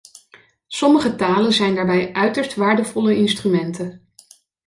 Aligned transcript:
Sommige 0.67 1.15
talen 1.15 1.53
zijn 1.53 1.75
daarbij 1.75 2.13
uiterst 2.13 2.55
waardevolle 2.55 3.15
instrumenten. 3.15 4.07